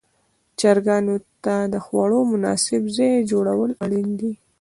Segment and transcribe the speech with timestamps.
[0.59, 4.31] چرګانو ته د خوړلو مناسب ځای جوړول اړین دي.